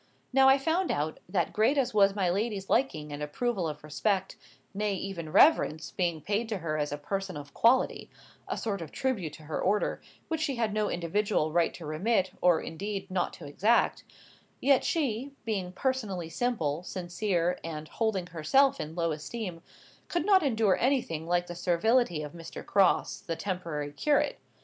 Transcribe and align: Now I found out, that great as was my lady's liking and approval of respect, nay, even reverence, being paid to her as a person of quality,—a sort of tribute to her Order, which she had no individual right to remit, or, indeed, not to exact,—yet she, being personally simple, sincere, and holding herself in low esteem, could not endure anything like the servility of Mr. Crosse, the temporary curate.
Now 0.33 0.49
I 0.49 0.57
found 0.57 0.89
out, 0.89 1.19
that 1.29 1.53
great 1.53 1.77
as 1.77 1.93
was 1.93 2.15
my 2.15 2.27
lady's 2.27 2.71
liking 2.71 3.13
and 3.13 3.21
approval 3.21 3.67
of 3.67 3.83
respect, 3.83 4.35
nay, 4.73 4.95
even 4.95 5.31
reverence, 5.31 5.91
being 5.91 6.21
paid 6.21 6.49
to 6.49 6.57
her 6.57 6.79
as 6.79 6.91
a 6.91 6.97
person 6.97 7.37
of 7.37 7.53
quality,—a 7.53 8.57
sort 8.57 8.81
of 8.81 8.91
tribute 8.91 9.33
to 9.33 9.43
her 9.43 9.61
Order, 9.61 10.01
which 10.27 10.41
she 10.41 10.55
had 10.55 10.73
no 10.73 10.89
individual 10.89 11.51
right 11.51 11.71
to 11.75 11.85
remit, 11.85 12.31
or, 12.41 12.59
indeed, 12.59 13.11
not 13.11 13.31
to 13.33 13.45
exact,—yet 13.45 14.83
she, 14.83 15.33
being 15.45 15.71
personally 15.71 16.29
simple, 16.29 16.81
sincere, 16.81 17.59
and 17.63 17.87
holding 17.87 18.25
herself 18.25 18.79
in 18.79 18.95
low 18.95 19.11
esteem, 19.11 19.61
could 20.07 20.25
not 20.25 20.41
endure 20.41 20.77
anything 20.79 21.27
like 21.27 21.45
the 21.45 21.53
servility 21.53 22.23
of 22.23 22.31
Mr. 22.31 22.65
Crosse, 22.65 23.19
the 23.19 23.35
temporary 23.35 23.91
curate. 23.91 24.39